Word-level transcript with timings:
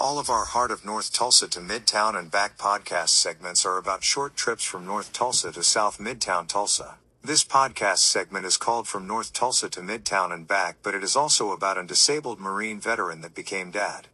All 0.00 0.18
of 0.18 0.30
our 0.30 0.46
Heart 0.46 0.70
of 0.70 0.82
North 0.82 1.12
Tulsa 1.12 1.46
to 1.48 1.60
Midtown 1.60 2.18
and 2.18 2.30
Back 2.30 2.56
podcast 2.56 3.10
segments 3.10 3.66
are 3.66 3.76
about 3.76 4.02
short 4.02 4.34
trips 4.34 4.64
from 4.64 4.86
North 4.86 5.12
Tulsa 5.12 5.52
to 5.52 5.62
South 5.62 5.98
Midtown 5.98 6.48
Tulsa. 6.48 6.94
This 7.22 7.44
podcast 7.44 7.98
segment 7.98 8.46
is 8.46 8.56
called 8.56 8.88
From 8.88 9.06
North 9.06 9.34
Tulsa 9.34 9.68
to 9.68 9.80
Midtown 9.82 10.32
and 10.32 10.48
Back, 10.48 10.78
but 10.82 10.94
it 10.94 11.04
is 11.04 11.16
also 11.16 11.52
about 11.52 11.76
a 11.76 11.84
disabled 11.84 12.40
Marine 12.40 12.80
veteran 12.80 13.20
that 13.20 13.34
became 13.34 13.70
dad. 13.70 14.06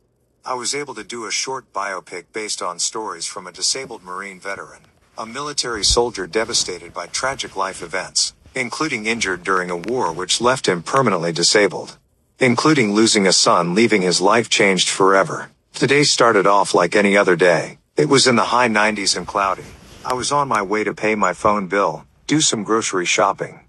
I 0.44 0.54
was 0.54 0.74
able 0.74 0.92
to 0.96 1.04
do 1.04 1.24
a 1.24 1.30
short 1.30 1.72
biopic 1.72 2.24
based 2.32 2.60
on 2.60 2.80
stories 2.80 3.26
from 3.26 3.46
a 3.46 3.52
disabled 3.52 4.02
Marine 4.02 4.40
veteran, 4.40 4.80
a 5.16 5.24
military 5.24 5.84
soldier 5.84 6.26
devastated 6.26 6.92
by 6.92 7.06
tragic 7.06 7.54
life 7.54 7.80
events, 7.80 8.34
including 8.56 9.06
injured 9.06 9.44
during 9.44 9.70
a 9.70 9.76
war 9.76 10.12
which 10.12 10.40
left 10.40 10.66
him 10.66 10.82
permanently 10.82 11.30
disabled, 11.30 11.96
including 12.40 12.92
losing 12.92 13.24
a 13.24 13.32
son, 13.32 13.72
leaving 13.72 14.02
his 14.02 14.20
life 14.20 14.50
changed 14.50 14.88
forever. 14.88 15.48
Today 15.76 16.04
started 16.04 16.46
off 16.46 16.72
like 16.72 16.96
any 16.96 17.18
other 17.18 17.36
day. 17.36 17.76
It 17.98 18.08
was 18.08 18.26
in 18.26 18.36
the 18.36 18.44
high 18.44 18.66
90s 18.66 19.14
and 19.14 19.26
cloudy. 19.26 19.66
I 20.06 20.14
was 20.14 20.32
on 20.32 20.48
my 20.48 20.62
way 20.62 20.84
to 20.84 20.94
pay 20.94 21.14
my 21.14 21.34
phone 21.34 21.66
bill, 21.66 22.06
do 22.26 22.40
some 22.40 22.64
grocery 22.64 23.04
shopping, 23.04 23.60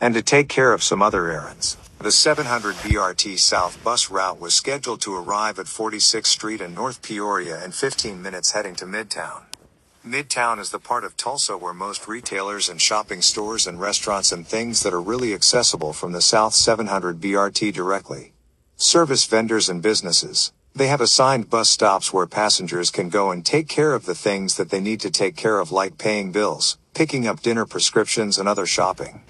and 0.00 0.14
to 0.14 0.22
take 0.22 0.48
care 0.48 0.72
of 0.72 0.84
some 0.84 1.02
other 1.02 1.28
errands. 1.28 1.76
The 1.98 2.12
700 2.12 2.76
BRT 2.76 3.40
South 3.40 3.82
bus 3.82 4.12
route 4.12 4.38
was 4.38 4.54
scheduled 4.54 5.00
to 5.00 5.16
arrive 5.16 5.58
at 5.58 5.66
46th 5.66 6.26
Street 6.26 6.60
in 6.60 6.72
North 6.72 7.02
Peoria 7.02 7.64
in 7.64 7.72
15 7.72 8.22
minutes 8.22 8.52
heading 8.52 8.76
to 8.76 8.86
Midtown. 8.86 9.42
Midtown 10.06 10.60
is 10.60 10.70
the 10.70 10.78
part 10.78 11.02
of 11.02 11.16
Tulsa 11.16 11.58
where 11.58 11.74
most 11.74 12.06
retailers 12.06 12.68
and 12.68 12.80
shopping 12.80 13.22
stores 13.22 13.66
and 13.66 13.80
restaurants 13.80 14.30
and 14.30 14.46
things 14.46 14.84
that 14.84 14.94
are 14.94 15.02
really 15.02 15.34
accessible 15.34 15.92
from 15.92 16.12
the 16.12 16.22
South 16.22 16.54
700 16.54 17.20
BRT 17.20 17.72
directly. 17.72 18.34
Service 18.76 19.24
vendors 19.24 19.68
and 19.68 19.82
businesses, 19.82 20.52
they 20.76 20.88
have 20.88 21.00
assigned 21.00 21.48
bus 21.48 21.70
stops 21.70 22.12
where 22.12 22.26
passengers 22.26 22.90
can 22.90 23.08
go 23.08 23.30
and 23.30 23.46
take 23.46 23.66
care 23.66 23.94
of 23.94 24.04
the 24.04 24.14
things 24.14 24.56
that 24.56 24.68
they 24.68 24.78
need 24.78 25.00
to 25.00 25.10
take 25.10 25.34
care 25.34 25.58
of 25.58 25.72
like 25.72 25.96
paying 25.96 26.30
bills, 26.30 26.76
picking 26.92 27.26
up 27.26 27.40
dinner 27.40 27.64
prescriptions 27.64 28.36
and 28.36 28.46
other 28.46 28.66
shopping. 28.66 29.22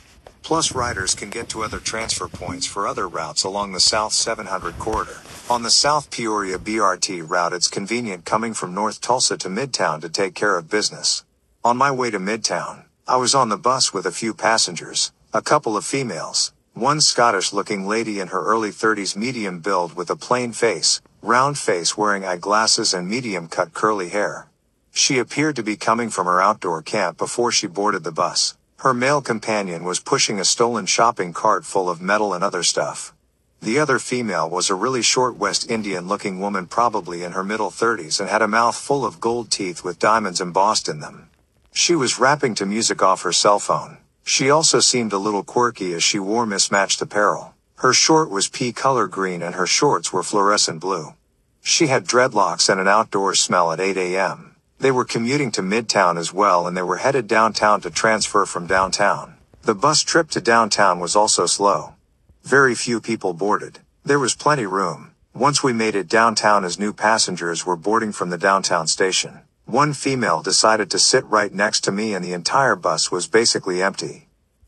Plus 0.43 0.75
riders 0.75 1.15
can 1.15 1.31
get 1.31 1.49
to 1.49 1.63
other 1.63 1.79
transfer 1.79 2.27
points 2.27 2.67
for 2.67 2.85
other 2.85 3.07
routes 3.07 3.45
along 3.45 3.71
the 3.71 3.79
South 3.79 4.13
700 4.13 4.77
corridor. 4.81 5.19
On 5.49 5.63
the 5.63 5.71
South 5.71 6.11
Peoria 6.11 6.59
BRT 6.59 7.23
route 7.29 7.53
it's 7.53 7.69
convenient 7.69 8.25
coming 8.25 8.53
from 8.53 8.75
North 8.75 9.01
Tulsa 9.01 9.37
to 9.39 9.49
Midtown 9.49 10.01
to 10.01 10.09
take 10.09 10.35
care 10.35 10.59
of 10.59 10.69
business. 10.69 11.25
On 11.65 11.77
my 11.77 11.93
way 11.93 12.11
to 12.11 12.19
Midtown, 12.19 12.87
I 13.07 13.19
was 13.19 13.37
on 13.37 13.51
the 13.51 13.57
bus 13.57 13.95
with 13.95 14.05
a 14.05 14.11
few 14.11 14.35
passengers, 14.35 15.13
a 15.33 15.43
couple 15.43 15.77
of 15.77 15.87
females, 15.87 16.53
one 16.75 17.01
Scottish 17.01 17.53
looking 17.53 17.87
lady 17.87 18.19
in 18.19 18.29
her 18.29 18.45
early 18.45 18.71
30s 18.71 19.17
medium 19.17 19.61
build 19.61 19.95
with 19.95 20.11
a 20.11 20.17
plain 20.17 20.53
face, 20.53 21.01
round 21.23 21.59
face 21.59 21.97
wearing 21.97 22.25
eyeglasses 22.25 22.95
and 22.95 23.09
medium 23.09 23.49
cut 23.49 23.73
curly 23.75 24.11
hair. 24.11 24.49
She 24.93 25.19
appeared 25.19 25.57
to 25.57 25.63
be 25.63 25.77
coming 25.77 26.11
from 26.11 26.27
her 26.27 26.41
outdoor 26.41 26.83
camp 26.83 27.19
before 27.19 27.53
she 27.53 27.67
boarded 27.67 28.05
the 28.05 28.13
bus. 28.13 28.57
Her 28.79 28.95
male 28.95 29.21
companion 29.21 29.85
was 29.85 30.01
pushing 30.01 30.39
a 30.39 30.45
stolen 30.45 30.87
shopping 30.87 31.33
cart 31.33 31.65
full 31.65 31.91
of 31.91 32.01
metal 32.01 32.33
and 32.33 32.45
other 32.45 32.63
stuff. 32.63 33.15
The 33.61 33.79
other 33.79 33.99
female 33.99 34.49
was 34.49 34.71
a 34.71 34.75
really 34.75 35.03
short 35.03 35.37
West 35.37 35.71
Indian 35.71 36.07
looking 36.07 36.39
woman 36.39 36.67
probably 36.67 37.25
in 37.25 37.33
her 37.33 37.43
middle 37.43 37.71
30s 37.71 38.21
and 38.21 38.29
had 38.29 38.43
a 38.43 38.49
mouth 38.49 38.77
full 38.77 39.05
of 39.05 39.19
gold 39.19 39.51
teeth 39.51 39.83
with 39.83 39.99
diamonds 39.99 40.41
embossed 40.41 40.89
in 40.89 41.01
them. 41.01 41.31
She 41.73 41.97
was 41.97 42.21
rapping 42.21 42.55
to 42.57 42.67
music 42.67 43.03
off 43.03 43.23
her 43.23 43.33
cell 43.33 43.59
phone. 43.59 43.99
She 44.25 44.51
also 44.51 44.81
seemed 44.81 45.13
a 45.13 45.19
little 45.19 45.43
quirky 45.43 45.95
as 45.95 46.05
she 46.05 46.19
wore 46.19 46.47
mismatched 46.47 47.03
apparel. 47.03 47.56
Her 47.81 47.93
short 47.93 48.31
was 48.31 48.49
pea 48.49 48.73
color 48.73 49.07
green 49.07 49.43
and 49.43 49.55
her 49.55 49.67
shorts 49.67 50.11
were 50.11 50.23
fluorescent 50.23 50.81
blue. 50.81 51.13
She 51.61 51.89
had 51.89 52.07
dreadlocks 52.07 52.71
and 52.71 52.81
an 52.81 52.89
outdoor 52.89 53.35
smell 53.35 53.71
at 53.71 53.81
8 53.81 53.99
a.m. 53.99 54.57
They 54.79 54.91
were 54.91 55.05
commuting 55.05 55.51
to 55.53 55.63
Midtown 55.63 56.17
as 56.17 56.33
well 56.33 56.67
and 56.67 56.75
they 56.75 56.83
were 56.83 56.97
headed 56.97 57.27
downtown 57.27 57.83
to 57.83 57.91
transfer 57.91 58.47
from 58.47 58.67
downtown. 58.67 59.35
The 59.63 59.75
bus 59.75 60.01
trip 60.01 60.31
to 60.31 60.41
downtown 60.41 61.01
was 61.01 61.15
also 61.15 61.45
slow. 61.45 61.95
Very 62.45 62.75
few 62.75 62.99
people 62.99 63.35
boarded. 63.35 63.81
There 64.05 64.19
was 64.19 64.35
plenty 64.35 64.65
room. 64.65 65.11
Once 65.35 65.63
we 65.63 65.75
made 65.75 65.95
it 65.95 66.09
downtown 66.09 66.65
as 66.65 66.79
new 66.79 66.95
passengers 66.95 67.67
were 67.67 67.77
boarding 67.77 68.13
from 68.13 68.31
the 68.31 68.39
downtown 68.39 68.87
station, 68.87 69.41
one 69.67 69.93
female 69.93 70.41
decided 70.41 70.91
to 70.93 70.99
sit 70.99 71.27
right 71.27 71.53
next 71.53 71.85
to 71.85 71.93
me 71.93 72.15
and 72.15 72.25
the 72.25 72.33
entire 72.33 72.75
bus 72.75 73.11
was 73.11 73.29
basically 73.29 73.83
empty. 73.83 74.26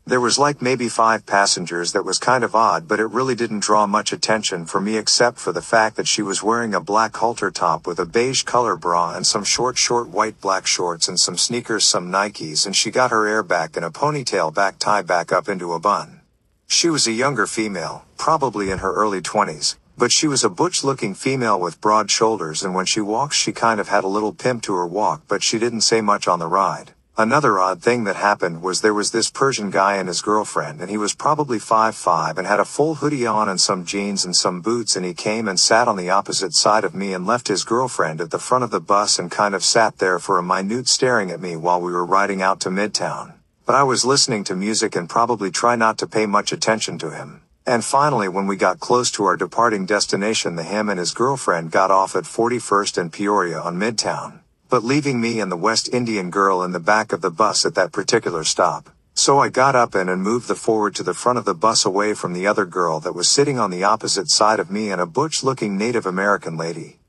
There 0.09 0.19
was 0.19 0.39
like 0.39 0.59
maybe 0.59 0.89
five 0.89 1.27
passengers 1.27 1.91
that 1.91 2.03
was 2.03 2.17
kind 2.17 2.43
of 2.43 2.55
odd 2.55 2.87
but 2.87 2.99
it 2.99 3.11
really 3.11 3.35
didn't 3.35 3.59
draw 3.59 3.85
much 3.85 4.11
attention 4.11 4.65
for 4.65 4.81
me 4.81 4.97
except 4.97 5.37
for 5.37 5.51
the 5.51 5.61
fact 5.61 5.97
that 5.97 6.07
she 6.07 6.23
was 6.23 6.41
wearing 6.41 6.73
a 6.73 6.81
black 6.81 7.15
halter 7.15 7.51
top 7.51 7.85
with 7.85 7.99
a 7.99 8.07
beige 8.07 8.41
color 8.41 8.75
bra 8.75 9.13
and 9.13 9.27
some 9.27 9.43
short 9.43 9.77
short 9.77 10.07
white 10.07 10.41
black 10.41 10.65
shorts 10.65 11.07
and 11.07 11.19
some 11.19 11.37
sneakers 11.37 11.85
some 11.85 12.11
Nikes 12.11 12.65
and 12.65 12.75
she 12.75 12.89
got 12.89 13.11
her 13.11 13.27
hair 13.27 13.43
back 13.43 13.77
in 13.77 13.83
a 13.83 13.91
ponytail 13.91 14.51
back 14.51 14.79
tie 14.79 15.03
back 15.03 15.31
up 15.31 15.47
into 15.47 15.73
a 15.73 15.79
bun. 15.79 16.21
She 16.65 16.89
was 16.89 17.05
a 17.05 17.11
younger 17.11 17.45
female, 17.45 18.03
probably 18.17 18.71
in 18.71 18.79
her 18.79 18.91
early 18.91 19.21
20s, 19.21 19.75
but 19.95 20.11
she 20.11 20.27
was 20.27 20.43
a 20.43 20.49
butch 20.49 20.83
looking 20.83 21.13
female 21.13 21.59
with 21.59 21.81
broad 21.81 22.09
shoulders 22.09 22.63
and 22.63 22.73
when 22.73 22.87
she 22.87 22.99
walks 22.99 23.35
she 23.35 23.51
kind 23.51 23.79
of 23.79 23.89
had 23.89 24.03
a 24.03 24.15
little 24.15 24.33
pimp 24.33 24.63
to 24.63 24.73
her 24.73 24.87
walk 24.87 25.21
but 25.27 25.43
she 25.43 25.59
didn't 25.59 25.81
say 25.81 26.01
much 26.01 26.27
on 26.27 26.39
the 26.39 26.47
ride. 26.47 26.95
Another 27.19 27.59
odd 27.59 27.81
thing 27.81 28.05
that 28.05 28.15
happened 28.15 28.61
was 28.61 28.79
there 28.79 28.93
was 28.93 29.11
this 29.11 29.29
Persian 29.29 29.71
guy 29.71 29.97
and 29.97 30.07
his 30.07 30.21
girlfriend 30.21 30.79
and 30.79 30.89
he 30.89 30.95
was 30.95 31.13
probably 31.13 31.57
5'5 31.57 32.37
and 32.37 32.47
had 32.47 32.61
a 32.61 32.63
full 32.63 32.95
hoodie 32.95 33.25
on 33.27 33.49
and 33.49 33.59
some 33.59 33.83
jeans 33.83 34.23
and 34.23 34.33
some 34.33 34.61
boots 34.61 34.95
and 34.95 35.05
he 35.05 35.13
came 35.13 35.49
and 35.49 35.59
sat 35.59 35.89
on 35.89 35.97
the 35.97 36.09
opposite 36.09 36.53
side 36.53 36.85
of 36.85 36.95
me 36.95 37.11
and 37.11 37.27
left 37.27 37.49
his 37.49 37.65
girlfriend 37.65 38.21
at 38.21 38.31
the 38.31 38.39
front 38.39 38.63
of 38.63 38.71
the 38.71 38.79
bus 38.79 39.19
and 39.19 39.31
kind 39.31 39.53
of 39.53 39.65
sat 39.65 39.97
there 39.97 40.17
for 40.17 40.37
a 40.37 40.41
minute 40.41 40.87
staring 40.87 41.29
at 41.29 41.41
me 41.41 41.57
while 41.57 41.81
we 41.81 41.91
were 41.91 42.05
riding 42.05 42.41
out 42.41 42.61
to 42.61 42.69
Midtown. 42.69 43.33
But 43.65 43.75
I 43.75 43.83
was 43.83 44.05
listening 44.05 44.45
to 44.45 44.55
music 44.55 44.95
and 44.95 45.09
probably 45.09 45.51
try 45.51 45.75
not 45.75 45.97
to 45.97 46.07
pay 46.07 46.25
much 46.25 46.53
attention 46.53 46.97
to 46.99 47.09
him. 47.09 47.41
And 47.67 47.83
finally 47.83 48.29
when 48.29 48.47
we 48.47 48.55
got 48.55 48.79
close 48.79 49.11
to 49.11 49.25
our 49.25 49.35
departing 49.35 49.85
destination 49.85 50.55
the 50.55 50.63
him 50.63 50.87
and 50.87 50.97
his 50.97 51.13
girlfriend 51.13 51.71
got 51.71 51.91
off 51.91 52.15
at 52.15 52.23
41st 52.23 52.97
and 52.97 53.11
Peoria 53.11 53.59
on 53.59 53.75
Midtown 53.75 54.39
but 54.69 54.83
leaving 54.83 55.19
me 55.19 55.39
and 55.39 55.51
the 55.51 55.57
West 55.57 55.91
Indian 55.91 56.29
girl 56.29 56.61
in 56.61 56.71
the 56.71 56.79
back 56.79 57.11
of 57.11 57.21
the 57.21 57.31
bus 57.31 57.65
at 57.65 57.73
that 57.73 57.91
particular 57.91 58.43
stop. 58.43 58.89
So 59.15 59.39
I 59.39 59.49
got 59.49 59.75
up 59.75 59.95
and, 59.95 60.09
and 60.09 60.21
moved 60.21 60.47
the 60.47 60.55
forward 60.55 60.93
to 60.95 61.03
the 61.03 61.15
front 61.15 61.39
of 61.39 61.45
the 61.45 61.55
bus 61.55 61.85
away 61.85 62.13
from 62.13 62.33
the 62.33 62.45
other 62.45 62.65
girl 62.65 62.99
that 62.99 63.15
was 63.15 63.27
sitting 63.27 63.57
on 63.57 63.71
the 63.71 63.83
opposite 63.83 64.29
side 64.29 64.59
of 64.59 64.69
me 64.69 64.91
and 64.91 65.01
a 65.01 65.05
butch 65.05 65.43
looking 65.43 65.75
Native 65.75 66.05
American 66.05 66.55
lady. 66.55 66.99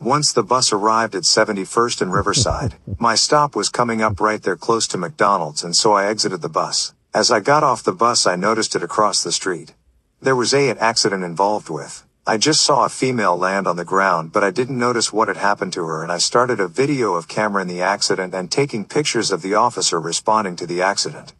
Once 0.00 0.32
the 0.32 0.42
bus 0.42 0.72
arrived 0.72 1.14
at 1.14 1.24
71st 1.24 2.00
and 2.00 2.12
Riverside, 2.12 2.74
my 2.98 3.14
stop 3.14 3.54
was 3.54 3.68
coming 3.68 4.00
up 4.00 4.18
right 4.18 4.42
there 4.42 4.56
close 4.56 4.88
to 4.88 4.98
McDonald's 4.98 5.62
and 5.62 5.76
so 5.76 5.92
I 5.92 6.06
exited 6.06 6.40
the 6.40 6.48
bus. 6.48 6.94
As 7.12 7.30
I 7.30 7.40
got 7.40 7.62
off 7.62 7.82
the 7.82 7.92
bus 7.92 8.26
I 8.26 8.34
noticed 8.34 8.74
it 8.74 8.82
across 8.82 9.22
the 9.22 9.30
street. 9.30 9.74
There 10.22 10.36
was 10.36 10.54
a 10.54 10.70
an 10.70 10.78
accident 10.78 11.22
involved 11.22 11.68
with. 11.68 12.04
I 12.30 12.36
just 12.36 12.60
saw 12.60 12.84
a 12.84 12.88
female 12.88 13.36
land 13.36 13.66
on 13.66 13.74
the 13.74 13.84
ground 13.84 14.30
but 14.30 14.44
I 14.44 14.52
didn't 14.52 14.78
notice 14.78 15.12
what 15.12 15.26
had 15.26 15.36
happened 15.36 15.72
to 15.72 15.84
her 15.84 16.04
and 16.04 16.12
I 16.12 16.18
started 16.18 16.60
a 16.60 16.68
video 16.68 17.14
of 17.14 17.26
camera 17.26 17.60
in 17.60 17.66
the 17.66 17.82
accident 17.82 18.36
and 18.36 18.48
taking 18.48 18.84
pictures 18.84 19.32
of 19.32 19.42
the 19.42 19.54
officer 19.54 19.98
responding 19.98 20.54
to 20.54 20.64
the 20.64 20.80
accident. 20.80 21.32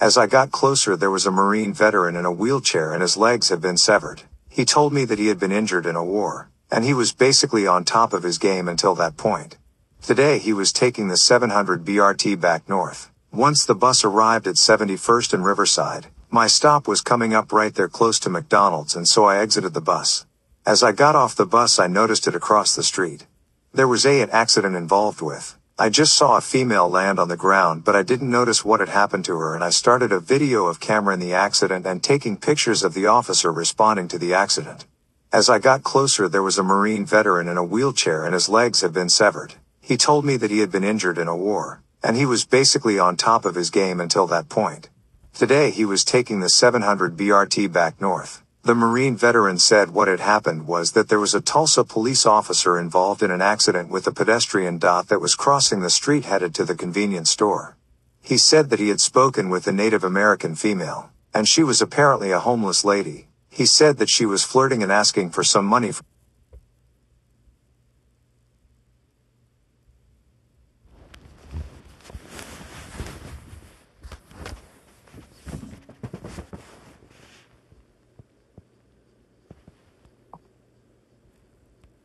As 0.00 0.16
I 0.16 0.26
got 0.26 0.50
closer 0.50 0.96
there 0.96 1.10
was 1.10 1.26
a 1.26 1.30
Marine 1.30 1.74
veteran 1.74 2.16
in 2.16 2.24
a 2.24 2.32
wheelchair 2.32 2.94
and 2.94 3.02
his 3.02 3.18
legs 3.18 3.50
had 3.50 3.60
been 3.60 3.76
severed. 3.76 4.22
He 4.48 4.64
told 4.64 4.94
me 4.94 5.04
that 5.04 5.18
he 5.18 5.26
had 5.26 5.38
been 5.38 5.52
injured 5.52 5.84
in 5.84 5.96
a 5.96 6.02
war, 6.02 6.48
and 6.70 6.82
he 6.82 6.94
was 6.94 7.12
basically 7.12 7.66
on 7.66 7.84
top 7.84 8.14
of 8.14 8.22
his 8.22 8.38
game 8.38 8.68
until 8.68 8.94
that 8.94 9.18
point. 9.18 9.58
Today 10.00 10.38
he 10.38 10.54
was 10.54 10.72
taking 10.72 11.08
the 11.08 11.18
700 11.18 11.84
BRT 11.84 12.40
back 12.40 12.66
north. 12.70 13.10
Once 13.30 13.66
the 13.66 13.74
bus 13.74 14.02
arrived 14.02 14.46
at 14.46 14.54
71st 14.54 15.34
and 15.34 15.44
Riverside, 15.44 16.06
my 16.30 16.46
stop 16.46 16.88
was 16.88 17.02
coming 17.02 17.34
up 17.34 17.52
right 17.52 17.74
there 17.74 17.86
close 17.86 18.18
to 18.20 18.30
McDonald's 18.30 18.96
and 18.96 19.06
so 19.06 19.26
I 19.26 19.40
exited 19.40 19.74
the 19.74 19.82
bus. 19.82 20.24
As 20.68 20.82
I 20.82 20.92
got 20.92 21.16
off 21.16 21.34
the 21.34 21.46
bus 21.46 21.78
I 21.78 21.86
noticed 21.86 22.28
it 22.28 22.34
across 22.34 22.76
the 22.76 22.82
street. 22.82 23.26
There 23.72 23.88
was 23.88 24.04
a 24.04 24.20
an 24.20 24.28
accident 24.28 24.76
involved 24.76 25.22
with. 25.22 25.56
I 25.78 25.88
just 25.88 26.12
saw 26.12 26.36
a 26.36 26.42
female 26.42 26.90
land 26.90 27.18
on 27.18 27.28
the 27.28 27.38
ground 27.38 27.84
but 27.84 27.96
I 27.96 28.02
didn't 28.02 28.30
notice 28.30 28.66
what 28.66 28.80
had 28.80 28.90
happened 28.90 29.24
to 29.24 29.38
her 29.38 29.54
and 29.54 29.64
I 29.64 29.70
started 29.70 30.12
a 30.12 30.20
video 30.20 30.66
of 30.66 30.78
camera 30.78 31.14
in 31.14 31.20
the 31.20 31.32
accident 31.32 31.86
and 31.86 32.02
taking 32.02 32.36
pictures 32.36 32.82
of 32.82 32.92
the 32.92 33.06
officer 33.06 33.50
responding 33.50 34.08
to 34.08 34.18
the 34.18 34.34
accident. 34.34 34.84
As 35.32 35.48
I 35.48 35.58
got 35.58 35.84
closer 35.84 36.28
there 36.28 36.42
was 36.42 36.58
a 36.58 36.62
Marine 36.62 37.06
veteran 37.06 37.48
in 37.48 37.56
a 37.56 37.64
wheelchair 37.64 38.26
and 38.26 38.34
his 38.34 38.50
legs 38.50 38.82
had 38.82 38.92
been 38.92 39.08
severed. 39.08 39.54
He 39.80 39.96
told 39.96 40.26
me 40.26 40.36
that 40.36 40.50
he 40.50 40.58
had 40.58 40.70
been 40.70 40.84
injured 40.84 41.16
in 41.16 41.28
a 41.28 41.34
war, 41.34 41.80
and 42.04 42.14
he 42.14 42.26
was 42.26 42.44
basically 42.44 42.98
on 42.98 43.16
top 43.16 43.46
of 43.46 43.54
his 43.54 43.70
game 43.70 44.00
until 44.02 44.26
that 44.26 44.50
point. 44.50 44.90
Today 45.32 45.70
he 45.70 45.86
was 45.86 46.04
taking 46.04 46.40
the 46.40 46.50
700 46.50 47.16
BRT 47.16 47.72
back 47.72 48.02
north. 48.02 48.42
The 48.68 48.74
Marine 48.74 49.16
veteran 49.16 49.58
said 49.58 49.92
what 49.92 50.08
had 50.08 50.20
happened 50.20 50.66
was 50.66 50.92
that 50.92 51.08
there 51.08 51.18
was 51.18 51.34
a 51.34 51.40
Tulsa 51.40 51.84
police 51.84 52.26
officer 52.26 52.78
involved 52.78 53.22
in 53.22 53.30
an 53.30 53.40
accident 53.40 53.88
with 53.88 54.06
a 54.06 54.12
pedestrian 54.12 54.76
dot 54.76 55.08
that 55.08 55.22
was 55.22 55.34
crossing 55.34 55.80
the 55.80 55.88
street 55.88 56.26
headed 56.26 56.54
to 56.56 56.66
the 56.66 56.74
convenience 56.74 57.30
store. 57.30 57.78
He 58.20 58.36
said 58.36 58.68
that 58.68 58.78
he 58.78 58.90
had 58.90 59.00
spoken 59.00 59.48
with 59.48 59.66
a 59.66 59.72
Native 59.72 60.04
American 60.04 60.54
female, 60.54 61.08
and 61.32 61.48
she 61.48 61.62
was 61.62 61.80
apparently 61.80 62.30
a 62.30 62.40
homeless 62.40 62.84
lady. 62.84 63.28
He 63.48 63.64
said 63.64 63.96
that 63.96 64.10
she 64.10 64.26
was 64.26 64.44
flirting 64.44 64.82
and 64.82 64.92
asking 64.92 65.30
for 65.30 65.42
some 65.42 65.64
money. 65.64 65.92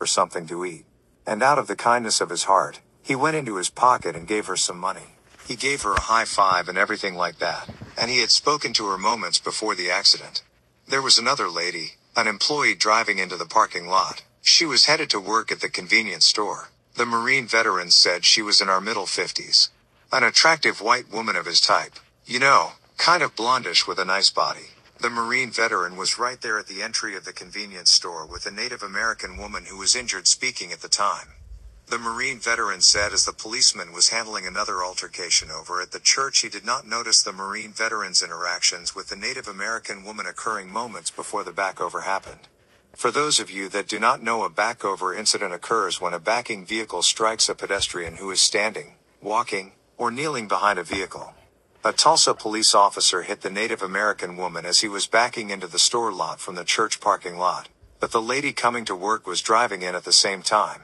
Her 0.04 0.08
something 0.08 0.46
to 0.46 0.66
eat. 0.66 0.84
And 1.26 1.42
out 1.42 1.58
of 1.58 1.68
the 1.68 1.78
kindness 1.78 2.20
of 2.20 2.30
his 2.30 2.44
heart, 2.44 2.82
he 3.02 3.16
went 3.16 3.38
into 3.38 3.56
his 3.56 3.70
pocket 3.70 4.18
and 4.18 4.28
gave 4.28 4.48
her 4.48 4.58
some 4.58 4.78
money. 4.78 5.16
He 5.48 5.56
gave 5.56 5.84
her 5.84 5.94
a 5.94 6.08
high 6.12 6.26
five 6.26 6.68
and 6.68 6.78
everything 6.78 7.16
like 7.16 7.40
that, 7.40 7.70
and 7.98 8.12
he 8.12 8.20
had 8.20 8.30
spoken 8.30 8.74
to 8.74 8.88
her 8.88 8.98
moments 8.98 9.40
before 9.40 9.76
the 9.76 9.90
accident. 9.90 10.44
There 10.90 11.02
was 11.02 11.18
another 11.18 11.48
lady, 11.48 11.94
an 12.18 12.28
employee 12.28 12.76
driving 12.76 13.18
into 13.18 13.38
the 13.38 13.46
parking 13.46 13.88
lot. 13.88 14.24
She 14.42 14.66
was 14.66 14.88
headed 14.88 15.10
to 15.12 15.22
work 15.22 15.54
at 15.54 15.62
the 15.62 15.70
convenience 15.70 16.26
store. 16.26 16.70
The 16.96 17.06
Marine 17.06 17.48
veteran 17.48 17.92
said 17.92 18.26
she 18.26 18.42
was 18.42 18.60
in 18.60 18.68
our 18.68 18.82
middle 18.82 19.06
50s. 19.06 19.70
An 20.12 20.24
attractive 20.24 20.82
white 20.82 21.10
woman 21.10 21.38
of 21.38 21.46
his 21.46 21.62
type. 21.62 21.94
You 22.26 22.40
know, 22.40 22.74
kind 22.98 23.24
of 23.24 23.38
blondish 23.38 23.88
with 23.88 24.00
a 24.00 24.06
nice 24.06 24.30
body. 24.30 24.68
The 25.04 25.10
Marine 25.10 25.52
veteran 25.52 25.98
was 25.98 26.18
right 26.18 26.40
there 26.40 26.58
at 26.58 26.68
the 26.68 26.82
entry 26.82 27.18
of 27.18 27.26
the 27.26 27.34
convenience 27.34 27.92
store 27.92 28.26
with 28.26 28.46
a 28.46 28.52
Native 28.52 28.82
American 28.82 29.36
woman 29.36 29.66
who 29.66 29.78
was 29.78 29.98
injured 29.98 30.28
speaking 30.28 30.72
at 30.72 30.80
the 30.80 30.88
time. 30.88 31.34
The 31.88 31.98
Marine 31.98 32.40
veteran 32.40 32.80
said 32.80 33.12
as 33.12 33.26
the 33.26 33.34
policeman 33.34 33.92
was 33.92 34.16
handling 34.16 34.48
another 34.48 34.82
altercation 34.82 35.52
over 35.52 35.82
at 35.82 35.92
the 35.92 36.00
church 36.00 36.40
he 36.40 36.48
did 36.48 36.66
not 36.66 36.88
notice 36.88 37.22
the 37.22 37.34
Marine 37.34 37.74
veteran's 37.74 38.24
interactions 38.24 38.96
with 38.96 39.10
the 39.10 39.18
Native 39.18 39.50
American 39.50 40.06
woman 40.06 40.26
occurring 40.26 40.72
moments 40.72 41.12
before 41.12 41.44
the 41.44 41.52
backover 41.52 42.04
happened. 42.04 42.48
For 42.96 43.12
those 43.12 43.42
of 43.42 43.52
you 43.52 43.68
that 43.68 43.90
do 43.90 44.00
not 44.00 44.24
know 44.24 44.46
a 44.46 44.50
backover 44.50 45.14
incident 45.14 45.54
occurs 45.54 46.00
when 46.00 46.14
a 46.14 46.18
backing 46.18 46.66
vehicle 46.66 47.02
strikes 47.02 47.50
a 47.50 47.56
pedestrian 47.56 48.16
who 48.16 48.32
is 48.32 48.40
standing, 48.40 48.94
walking, 49.22 49.74
or 49.98 50.12
kneeling 50.12 50.48
behind 50.48 50.80
a 50.80 50.84
vehicle. 50.84 51.34
A 51.86 51.92
Tulsa 51.92 52.34
police 52.34 52.74
officer 52.74 53.24
hit 53.24 53.42
the 53.42 53.50
Native 53.50 53.82
American 53.82 54.38
woman 54.38 54.66
as 54.66 54.80
he 54.80 54.88
was 54.88 55.06
backing 55.06 55.50
into 55.50 55.68
the 55.68 55.78
store 55.78 56.14
lot 56.14 56.40
from 56.40 56.56
the 56.56 56.64
church 56.64 57.02
parking 57.02 57.38
lot, 57.38 57.68
but 58.00 58.14
the 58.14 58.22
lady 58.22 58.54
coming 58.54 58.86
to 58.86 58.96
work 58.96 59.28
was 59.28 59.42
driving 59.42 59.82
in 59.82 59.94
at 59.94 60.06
the 60.06 60.14
same 60.14 60.42
time. 60.42 60.84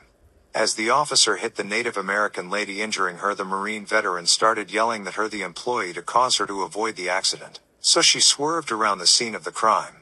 As 0.54 0.74
the 0.74 0.90
officer 0.90 1.38
hit 1.38 1.56
the 1.56 1.64
Native 1.64 1.96
American 1.96 2.50
lady 2.50 2.82
injuring 2.82 3.20
her 3.20 3.34
the 3.34 3.46
Marine 3.46 3.86
veteran 3.86 4.26
started 4.26 4.74
yelling 4.74 5.08
at 5.08 5.14
her 5.14 5.30
the 5.30 5.42
employee 5.42 5.94
to 5.94 6.02
cause 6.02 6.36
her 6.36 6.46
to 6.48 6.64
avoid 6.64 6.98
the 6.98 7.08
accident, 7.08 7.62
so 7.80 8.02
she 8.02 8.20
swerved 8.20 8.70
around 8.70 8.98
the 8.98 9.08
scene 9.08 9.36
of 9.36 9.46
the 9.46 9.54
crime. 9.54 10.02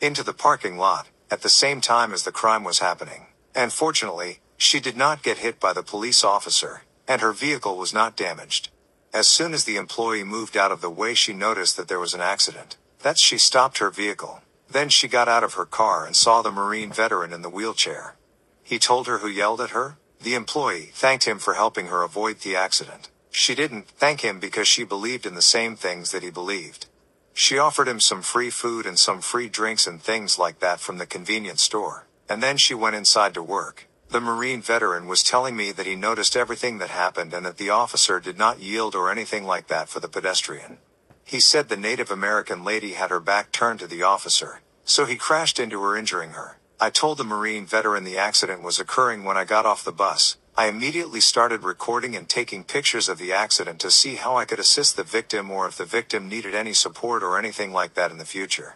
Into 0.00 0.22
the 0.22 0.32
parking 0.32 0.78
lot, 0.78 1.08
at 1.30 1.42
the 1.42 1.50
same 1.50 1.82
time 1.82 2.14
as 2.14 2.22
the 2.22 2.32
crime 2.32 2.64
was 2.64 2.78
happening. 2.78 3.26
And 3.54 3.70
fortunately, 3.70 4.40
she 4.56 4.80
did 4.80 4.96
not 4.96 5.22
get 5.22 5.38
hit 5.38 5.60
by 5.60 5.74
the 5.74 5.82
police 5.82 6.24
officer, 6.24 6.84
and 7.06 7.20
her 7.20 7.32
vehicle 7.34 7.76
was 7.76 7.92
not 7.92 8.16
damaged. 8.16 8.70
As 9.12 9.26
soon 9.26 9.54
as 9.54 9.64
the 9.64 9.76
employee 9.76 10.24
moved 10.24 10.56
out 10.56 10.70
of 10.70 10.80
the 10.80 10.90
way, 10.90 11.14
she 11.14 11.32
noticed 11.32 11.76
that 11.76 11.88
there 11.88 11.98
was 11.98 12.14
an 12.14 12.20
accident. 12.20 12.76
That's 13.02 13.20
she 13.20 13.38
stopped 13.38 13.78
her 13.78 13.90
vehicle. 13.90 14.42
Then 14.70 14.90
she 14.90 15.08
got 15.08 15.28
out 15.28 15.44
of 15.44 15.54
her 15.54 15.64
car 15.64 16.04
and 16.04 16.14
saw 16.14 16.42
the 16.42 16.52
Marine 16.52 16.92
veteran 16.92 17.32
in 17.32 17.42
the 17.42 17.48
wheelchair. 17.48 18.16
He 18.62 18.78
told 18.78 19.06
her 19.06 19.18
who 19.18 19.28
yelled 19.28 19.62
at 19.62 19.70
her. 19.70 19.96
The 20.20 20.34
employee 20.34 20.90
thanked 20.92 21.24
him 21.24 21.38
for 21.38 21.54
helping 21.54 21.86
her 21.86 22.02
avoid 22.02 22.40
the 22.40 22.54
accident. 22.54 23.08
She 23.30 23.54
didn't 23.54 23.88
thank 23.88 24.20
him 24.20 24.40
because 24.40 24.68
she 24.68 24.84
believed 24.84 25.24
in 25.24 25.34
the 25.34 25.42
same 25.42 25.74
things 25.74 26.10
that 26.10 26.22
he 26.22 26.30
believed. 26.30 26.86
She 27.32 27.56
offered 27.56 27.88
him 27.88 28.00
some 28.00 28.20
free 28.20 28.50
food 28.50 28.84
and 28.84 28.98
some 28.98 29.20
free 29.20 29.48
drinks 29.48 29.86
and 29.86 30.02
things 30.02 30.38
like 30.38 30.58
that 30.58 30.80
from 30.80 30.98
the 30.98 31.06
convenience 31.06 31.62
store. 31.62 32.06
And 32.28 32.42
then 32.42 32.56
she 32.56 32.74
went 32.74 32.96
inside 32.96 33.32
to 33.34 33.42
work. 33.42 33.86
The 34.10 34.20
Marine 34.20 34.62
veteran 34.62 35.06
was 35.06 35.22
telling 35.22 35.54
me 35.54 35.70
that 35.72 35.86
he 35.86 35.94
noticed 35.94 36.34
everything 36.34 36.78
that 36.78 36.88
happened 36.88 37.34
and 37.34 37.44
that 37.44 37.58
the 37.58 37.68
officer 37.68 38.20
did 38.20 38.38
not 38.38 38.58
yield 38.58 38.94
or 38.94 39.10
anything 39.10 39.44
like 39.44 39.66
that 39.68 39.90
for 39.90 40.00
the 40.00 40.08
pedestrian. 40.08 40.78
He 41.24 41.40
said 41.40 41.68
the 41.68 41.76
Native 41.76 42.10
American 42.10 42.64
lady 42.64 42.94
had 42.94 43.10
her 43.10 43.20
back 43.20 43.52
turned 43.52 43.80
to 43.80 43.86
the 43.86 44.02
officer, 44.02 44.62
so 44.84 45.04
he 45.04 45.16
crashed 45.16 45.60
into 45.60 45.82
her 45.82 45.94
injuring 45.94 46.30
her. 46.30 46.58
I 46.80 46.88
told 46.88 47.18
the 47.18 47.24
Marine 47.24 47.66
veteran 47.66 48.04
the 48.04 48.16
accident 48.16 48.62
was 48.62 48.80
occurring 48.80 49.24
when 49.24 49.36
I 49.36 49.44
got 49.44 49.66
off 49.66 49.84
the 49.84 49.92
bus, 49.92 50.38
I 50.58 50.66
immediately 50.66 51.20
started 51.20 51.62
recording 51.62 52.16
and 52.16 52.28
taking 52.28 52.64
pictures 52.64 53.08
of 53.08 53.18
the 53.18 53.32
accident 53.32 53.78
to 53.78 53.92
see 53.92 54.16
how 54.16 54.36
I 54.36 54.44
could 54.44 54.58
assist 54.58 54.96
the 54.96 55.04
victim 55.04 55.52
or 55.52 55.68
if 55.68 55.76
the 55.76 55.84
victim 55.84 56.28
needed 56.28 56.52
any 56.52 56.72
support 56.72 57.22
or 57.22 57.38
anything 57.38 57.72
like 57.72 57.94
that 57.94 58.10
in 58.10 58.18
the 58.18 58.24
future. 58.24 58.74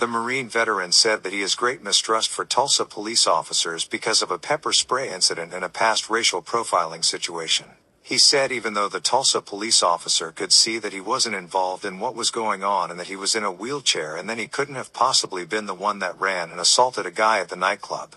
The 0.00 0.06
Marine 0.06 0.48
veteran 0.48 0.92
said 0.92 1.24
that 1.24 1.32
he 1.34 1.42
has 1.42 1.54
great 1.54 1.82
mistrust 1.82 2.30
for 2.30 2.46
Tulsa 2.46 2.86
police 2.86 3.26
officers 3.26 3.84
because 3.84 4.22
of 4.22 4.30
a 4.30 4.38
pepper 4.38 4.72
spray 4.72 5.12
incident 5.12 5.52
and 5.52 5.62
a 5.62 5.68
past 5.68 6.08
racial 6.08 6.40
profiling 6.40 7.04
situation. 7.04 7.66
He 8.00 8.16
said 8.16 8.50
even 8.50 8.72
though 8.72 8.88
the 8.88 9.00
Tulsa 9.00 9.42
police 9.42 9.82
officer 9.82 10.32
could 10.32 10.52
see 10.52 10.78
that 10.78 10.94
he 10.94 11.02
wasn't 11.02 11.36
involved 11.36 11.84
in 11.84 12.00
what 12.00 12.14
was 12.14 12.30
going 12.30 12.64
on 12.64 12.90
and 12.90 12.98
that 12.98 13.08
he 13.08 13.14
was 13.14 13.34
in 13.34 13.44
a 13.44 13.52
wheelchair 13.52 14.16
and 14.16 14.26
then 14.26 14.38
he 14.38 14.46
couldn't 14.46 14.74
have 14.76 14.94
possibly 14.94 15.44
been 15.44 15.66
the 15.66 15.74
one 15.74 15.98
that 15.98 16.18
ran 16.18 16.50
and 16.50 16.60
assaulted 16.60 17.04
a 17.04 17.10
guy 17.10 17.38
at 17.38 17.50
the 17.50 17.54
nightclub. 17.54 18.16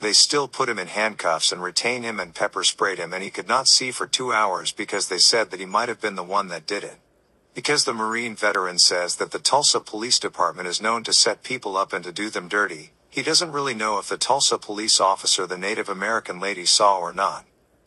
They 0.00 0.12
still 0.12 0.48
put 0.48 0.68
him 0.68 0.78
in 0.78 0.88
handcuffs 0.88 1.50
and 1.50 1.62
retain 1.62 2.02
him 2.02 2.20
and 2.20 2.34
pepper 2.34 2.62
sprayed 2.62 2.98
him 2.98 3.14
and 3.14 3.22
he 3.22 3.30
could 3.30 3.48
not 3.48 3.68
see 3.68 3.90
for 3.90 4.06
two 4.06 4.34
hours 4.34 4.70
because 4.70 5.08
they 5.08 5.16
said 5.16 5.50
that 5.50 5.60
he 5.60 5.64
might 5.64 5.88
have 5.88 6.02
been 6.02 6.16
the 6.16 6.22
one 6.22 6.48
that 6.48 6.66
did 6.66 6.84
it. 6.84 6.98
Because 7.54 7.84
the 7.84 7.92
Marine 7.92 8.34
veteran 8.34 8.78
says 8.78 9.16
that 9.16 9.30
the 9.30 9.38
Tulsa 9.38 9.78
Police 9.78 10.18
Department 10.18 10.66
is 10.66 10.80
known 10.80 11.04
to 11.04 11.12
set 11.12 11.42
people 11.42 11.76
up 11.76 11.92
and 11.92 12.02
to 12.04 12.10
do 12.10 12.30
them 12.30 12.48
dirty, 12.48 12.92
he 13.10 13.22
doesn't 13.22 13.52
really 13.52 13.74
know 13.74 13.98
if 13.98 14.08
the 14.08 14.16
Tulsa 14.16 14.56
police 14.56 14.98
officer 14.98 15.46
the 15.46 15.58
Native 15.58 15.90
American 15.90 16.40
lady 16.40 16.64
saw 16.64 16.98
or 16.98 17.12
not. 17.12 17.44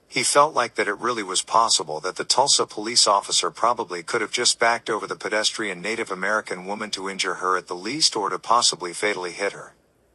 He 0.07 0.21
felt 0.21 0.53
like 0.53 0.75
that 0.75 0.87
it 0.87 0.99
really 0.99 1.23
was 1.23 1.41
possible 1.41 1.99
that 2.01 2.15
the 2.15 2.23
Tulsa 2.23 2.67
police 2.67 3.07
officer 3.07 3.49
probably 3.49 4.03
could 4.03 4.21
have 4.21 4.31
just 4.31 4.59
backed 4.59 4.87
over 4.87 5.07
the 5.07 5.15
pedestrian 5.15 5.81
Native 5.81 6.11
American 6.11 6.65
woman 6.65 6.91
to 6.91 7.09
injure 7.09 7.35
her 7.35 7.57
at 7.57 7.65
the 7.65 7.75
least 7.75 8.15
or 8.15 8.29
to 8.29 8.37
possibly 8.37 8.93
fatally 8.93 9.31
hit 9.31 9.53
her. 9.53 9.73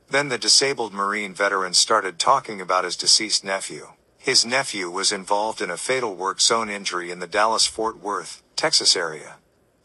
Then 0.09 0.29
the 0.29 0.39
disabled 0.39 0.95
Marine 0.95 1.35
veteran 1.35 1.75
started 1.75 2.21
talking 2.21 2.61
about 2.61 2.85
his 2.85 2.97
deceased 2.97 3.45
nephew. 3.45 3.89
His 4.17 4.47
nephew 4.47 4.91
was 4.91 5.13
involved 5.13 5.61
in 5.61 5.71
a 5.71 5.77
fatal 5.77 6.15
work 6.15 6.41
zone 6.41 6.71
injury 6.71 7.11
in 7.11 7.19
the 7.19 7.27
Dallas 7.27 7.67
Fort 7.67 7.99
Worth, 7.99 8.43
Texas 8.61 8.95
area. 8.95 9.37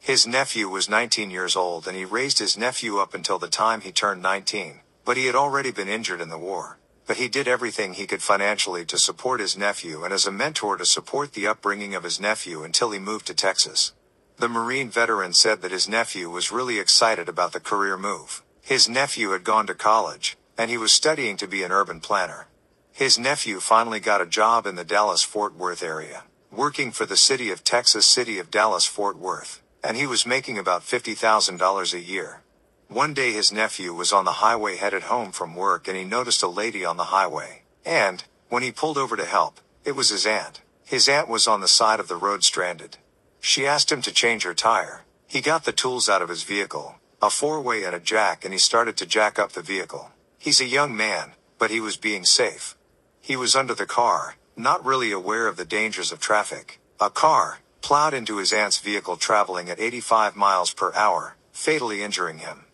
His 0.02 0.28
nephew 0.28 0.68
was 0.68 0.90
19 0.90 1.32
years 1.32 1.56
old 1.56 1.88
and 1.88 1.96
he 1.96 2.04
raised 2.04 2.40
his 2.40 2.58
nephew 2.58 2.98
up 2.98 3.14
until 3.14 3.40
the 3.40 3.48
time 3.48 3.80
he 3.80 3.94
turned 3.94 4.22
19, 4.22 4.82
but 5.06 5.16
he 5.16 5.28
had 5.28 5.34
already 5.34 5.72
been 5.72 5.88
injured 5.88 6.20
in 6.20 6.28
the 6.28 6.38
war. 6.38 6.78
But 7.08 7.16
he 7.16 7.30
did 7.30 7.48
everything 7.48 7.94
he 7.94 8.06
could 8.06 8.22
financially 8.22 8.84
to 8.88 8.98
support 8.98 9.40
his 9.40 9.58
nephew 9.58 10.04
and 10.04 10.14
as 10.14 10.28
a 10.28 10.32
mentor 10.32 10.76
to 10.76 10.86
support 10.86 11.32
the 11.32 11.48
upbringing 11.48 11.96
of 11.96 12.04
his 12.04 12.20
nephew 12.20 12.66
until 12.66 12.92
he 12.92 13.00
moved 13.00 13.28
to 13.28 13.34
Texas. 13.34 13.94
The 14.40 14.50
Marine 14.50 14.90
veteran 14.90 15.32
said 15.32 15.62
that 15.62 15.72
his 15.72 15.88
nephew 15.88 16.30
was 16.30 16.52
really 16.52 16.78
excited 16.78 17.30
about 17.30 17.54
the 17.54 17.62
career 17.62 17.96
move. 17.96 18.44
His 18.62 18.90
nephew 18.90 19.30
had 19.30 19.46
gone 19.46 19.68
to 19.68 19.74
college, 19.74 20.36
and 20.58 20.70
he 20.70 20.78
was 20.78 20.92
studying 20.92 21.38
to 21.38 21.48
be 21.48 21.64
an 21.64 21.72
urban 21.72 22.02
planner. 22.02 22.48
His 22.92 23.18
nephew 23.18 23.62
finally 23.62 24.02
got 24.02 24.20
a 24.20 24.26
job 24.26 24.68
in 24.68 24.76
the 24.76 24.84
Dallas 24.84 25.24
Fort 25.24 25.56
Worth 25.56 25.82
area, 25.82 26.24
working 26.56 26.92
for 26.92 27.06
the 27.06 27.18
city 27.18 27.52
of 27.52 27.64
Texas 27.64 28.06
City 28.06 28.40
of 28.40 28.50
Dallas 28.50 28.86
Fort 28.86 29.18
Worth, 29.18 29.62
and 29.84 29.98
he 29.98 30.08
was 30.08 30.26
making 30.26 30.58
about 30.58 30.84
$50,000 30.84 31.94
a 31.94 32.00
year. 32.00 32.42
One 32.88 33.14
day 33.14 33.34
his 33.34 33.52
nephew 33.52 33.94
was 33.94 34.14
on 34.14 34.26
the 34.26 34.40
highway 34.44 34.78
headed 34.78 35.04
home 35.04 35.32
from 35.32 35.56
work 35.56 35.88
and 35.88 35.98
he 35.98 36.06
noticed 36.06 36.44
a 36.44 36.48
lady 36.48 36.86
on 36.86 36.98
the 36.98 37.06
highway. 37.06 37.64
And, 37.84 38.24
when 38.48 38.64
he 38.64 38.72
pulled 38.72 38.98
over 38.98 39.18
to 39.18 39.26
help, 39.26 39.60
it 39.84 39.96
was 39.96 40.10
his 40.10 40.26
aunt. 40.26 40.62
His 40.86 41.10
aunt 41.10 41.28
was 41.28 41.48
on 41.48 41.62
the 41.62 41.68
side 41.68 42.00
of 42.00 42.08
the 42.08 42.16
road 42.16 42.44
stranded. 42.44 42.98
She 43.42 43.66
asked 43.66 43.92
him 43.92 44.02
to 44.04 44.14
change 44.14 44.44
her 44.44 44.54
tire. 44.54 45.04
He 45.28 45.42
got 45.42 45.66
the 45.66 45.72
tools 45.72 46.08
out 46.08 46.22
of 46.22 46.30
his 46.30 46.44
vehicle, 46.44 46.96
a 47.22 47.30
four-way 47.30 47.84
and 47.84 47.96
a 47.96 48.00
jack 48.00 48.46
and 48.46 48.54
he 48.54 48.60
started 48.60 48.96
to 48.98 49.06
jack 49.06 49.38
up 49.38 49.52
the 49.52 49.62
vehicle. 49.62 50.12
He's 50.38 50.62
a 50.62 50.66
young 50.66 50.96
man, 50.96 51.34
but 51.58 51.72
he 51.72 51.82
was 51.82 51.98
being 51.98 52.24
safe. 52.24 52.78
He 53.20 53.36
was 53.36 53.56
under 53.56 53.74
the 53.74 53.88
car, 53.88 54.36
not 54.58 54.86
really 54.86 55.12
aware 55.12 55.48
of 55.48 55.58
the 55.58 55.66
dangers 55.66 56.12
of 56.12 56.20
traffic. 56.20 56.80
A 57.00 57.10
car 57.10 57.60
plowed 57.82 58.14
into 58.14 58.38
his 58.38 58.54
aunt's 58.54 58.80
vehicle 58.80 59.18
traveling 59.18 59.70
at 59.70 59.80
85 59.80 60.36
miles 60.36 60.74
per 60.74 60.94
hour, 60.96 61.36
fatally 61.52 62.02
injuring 62.02 62.40
him. 62.40 62.66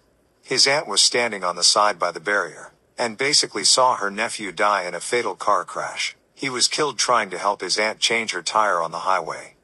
His 0.44 0.68
aunt 0.68 0.88
was 0.88 1.02
standing 1.02 1.44
on 1.44 1.56
the 1.56 1.64
side 1.64 1.98
by 2.00 2.12
the 2.12 2.20
barrier, 2.20 2.74
and 2.98 3.18
basically 3.18 3.64
saw 3.64 3.96
her 3.96 4.12
nephew 4.12 4.52
die 4.52 4.84
in 4.84 4.94
a 4.94 5.00
fatal 5.00 5.36
car 5.36 5.66
crash. 5.66 6.16
He 6.36 6.50
was 6.50 6.68
killed 6.68 6.98
trying 6.98 7.30
to 7.32 7.38
help 7.38 7.62
his 7.62 7.78
aunt 7.78 8.00
change 8.00 8.32
her 8.32 8.42
tire 8.42 8.82
on 8.82 8.92
the 8.92 9.00
highway. 9.00 9.56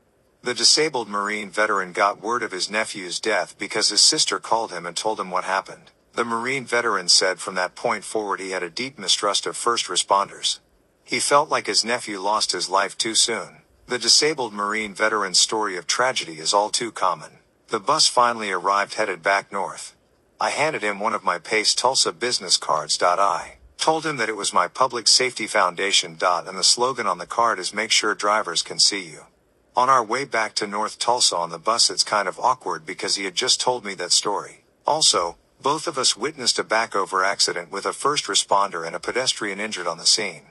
The 0.44 0.54
disabled 0.54 1.08
Marine 1.08 1.50
veteran 1.50 1.92
got 1.92 2.22
word 2.22 2.44
of 2.44 2.52
his 2.52 2.70
nephew's 2.70 3.20
death 3.20 3.58
because 3.58 3.90
his 3.90 4.02
sister 4.02 4.40
called 4.40 4.72
him 4.72 4.86
and 4.86 4.96
told 4.96 5.20
him 5.20 5.30
what 5.30 5.44
happened. 5.44 5.92
The 6.14 6.26
Marine 6.26 6.66
veteran 6.66 7.10
said 7.10 7.40
from 7.40 7.56
that 7.56 7.76
point 7.76 8.04
forward 8.04 8.40
he 8.40 8.52
had 8.52 8.64
a 8.64 8.70
deep 8.70 8.98
mistrust 8.98 9.46
of 9.46 9.56
first 9.56 9.86
responders. 9.88 10.60
He 11.08 11.22
felt 11.22 11.48
like 11.48 11.68
his 11.68 11.86
nephew 11.86 12.20
lost 12.20 12.52
his 12.52 12.70
life 12.70 12.98
too 12.98 13.16
soon. 13.16 13.62
The 13.88 13.98
disabled 13.98 14.52
Marine 14.52 14.94
veteran's 14.94 15.40
story 15.40 15.78
of 15.78 15.88
tragedy 15.88 16.38
is 16.38 16.54
all 16.54 16.70
too 16.70 16.92
common. 16.92 17.40
The 17.70 17.80
bus 17.80 18.08
finally 18.08 18.52
arrived 18.52 18.96
headed 18.96 19.24
back 19.24 19.50
north. 19.50 19.96
I 20.42 20.50
handed 20.50 20.82
him 20.82 21.00
one 21.00 21.14
of 21.14 21.24
my 21.24 21.40
Pace 21.40 21.74
Tulsa 21.74 22.12
business 22.12 22.58
cards. 22.58 23.02
I 23.02 23.54
told 23.78 24.06
him 24.06 24.18
that 24.18 24.28
it 24.28 24.36
was 24.36 24.52
my 24.52 24.68
Public 24.68 25.08
Safety 25.08 25.48
Foundation. 25.48 26.18
And 26.22 26.58
the 26.58 26.64
slogan 26.64 27.08
on 27.08 27.20
the 27.20 27.26
card 27.26 27.58
is 27.58 27.74
make 27.74 27.92
sure 27.92 28.14
drivers 28.14 28.62
can 28.62 28.78
see 28.78 29.06
you. 29.06 29.28
On 29.78 29.90
our 29.90 30.04
way 30.04 30.26
back 30.26 30.56
to 30.56 30.68
North 30.68 31.00
Tulsa 31.00 31.38
on 31.38 31.52
the 31.52 31.58
bus 31.58 31.90
it's 31.90 32.04
kind 32.04 32.28
of 32.28 32.38
awkward 32.38 32.86
because 32.86 33.16
he 33.16 33.24
had 33.24 33.36
just 33.36 33.62
told 33.62 33.86
me 33.86 33.94
that 33.94 34.12
story. 34.12 34.66
Also, 34.86 35.38
Both 35.62 35.88
of 35.88 35.98
us 35.98 36.16
witnessed 36.16 36.60
a 36.60 36.64
backover 36.64 37.26
accident 37.26 37.72
with 37.72 37.86
a 37.86 37.94
first 37.94 38.26
responder 38.26 38.86
and 38.86 38.96
a 38.96 39.00
pedestrian 39.00 39.60
injured 39.60 39.88
on 39.88 39.98
the 39.98 40.06
scene. 40.06 40.44